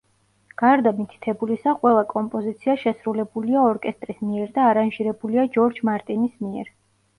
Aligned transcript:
გარდა 0.59 0.93
მითითებულისა, 0.99 1.73
ყველა 1.83 2.05
კომპოზიცია 2.13 2.75
შესრულებულია 2.85 3.63
ორკესტრის 3.75 4.25
მიერ 4.33 4.51
და 4.57 4.67
არანჟირებულია 4.73 5.47
ჯორჯ 5.61 5.85
მარტინის 5.93 6.45
მიერ. 6.45 6.77